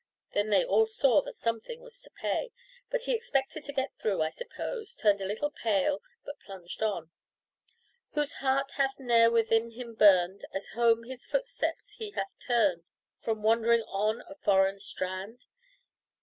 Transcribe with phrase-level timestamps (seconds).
[0.33, 2.51] Then they all saw that something was to pay;
[2.89, 7.11] but he expected to get through, I suppose, turned a little pale, but plunged on,
[8.13, 12.85] "Whose heart hath ne'er within him burned, As home his footsteps he hath turned
[13.19, 15.45] From wandering on a foreign strand?